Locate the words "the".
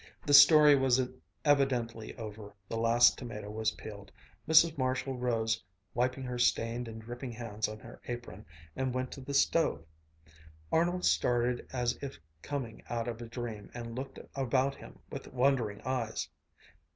0.25-0.33, 2.67-2.75, 9.21-9.35